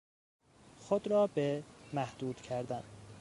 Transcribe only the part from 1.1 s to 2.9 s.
به... محدود کردن